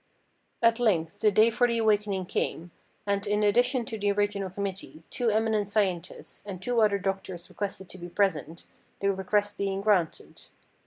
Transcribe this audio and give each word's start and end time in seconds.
At 0.63 0.79
length 0.79 1.19
the 1.19 1.29
day 1.29 1.51
for 1.51 1.67
the 1.67 1.77
awakening 1.77 2.25
came; 2.25 2.71
and, 3.05 3.27
in 3.27 3.43
addition 3.43 3.85
to 3.85 3.99
the 3.99 4.11
original 4.13 4.49
committee, 4.49 5.03
two 5.11 5.29
eminent 5.29 5.69
scientists, 5.69 6.41
and 6.43 6.59
two 6.59 6.81
other 6.81 6.97
doctors 6.97 7.47
requested 7.49 7.87
to 7.89 7.99
be 7.99 8.09
present, 8.09 8.65
the 8.99 9.13
request 9.13 9.59
being 9.59 9.79
granted. 9.81 10.41